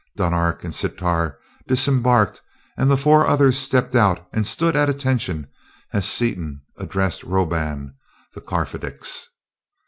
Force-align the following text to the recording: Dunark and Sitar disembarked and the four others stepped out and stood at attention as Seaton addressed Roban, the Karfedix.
Dunark 0.17 0.63
and 0.63 0.73
Sitar 0.73 1.37
disembarked 1.67 2.41
and 2.75 2.89
the 2.89 2.97
four 2.97 3.27
others 3.27 3.55
stepped 3.55 3.93
out 3.93 4.27
and 4.33 4.47
stood 4.47 4.75
at 4.75 4.89
attention 4.89 5.45
as 5.93 6.09
Seaton 6.09 6.63
addressed 6.75 7.21
Roban, 7.21 7.93
the 8.33 8.41
Karfedix. 8.41 9.27